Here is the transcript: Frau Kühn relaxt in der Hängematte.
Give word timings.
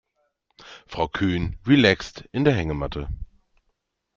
Frau 0.87 1.07
Kühn 1.09 1.59
relaxt 1.67 2.23
in 2.31 2.43
der 2.43 2.55
Hängematte. 2.55 3.07